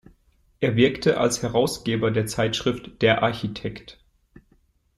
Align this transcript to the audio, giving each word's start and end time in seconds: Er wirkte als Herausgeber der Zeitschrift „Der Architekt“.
Er 0.61 0.75
wirkte 0.75 1.19
als 1.19 1.43
Herausgeber 1.43 2.09
der 2.09 2.25
Zeitschrift 2.25 3.03
„Der 3.03 3.21
Architekt“. 3.21 4.03